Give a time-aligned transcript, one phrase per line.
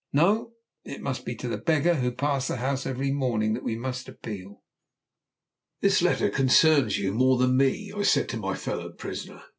[0.11, 0.53] No!
[0.83, 4.09] It must be to the beggar who passed the house every morning that we must
[4.09, 4.63] appeal.
[5.81, 9.43] "This letter concerns you more than me," I said to my fellow prisoner.